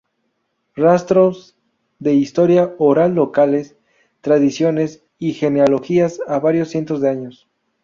Rastros 0.75 1.57
de 1.99 2.13
historia 2.15 2.73
oral 2.79 3.13
locales 3.13 3.77
tradiciones 4.21 5.03
y 5.19 5.33
genealogías 5.33 6.19
a 6.27 6.39
varios 6.39 6.69
cientos 6.69 7.01
de 7.01 7.09
años. 7.11 7.47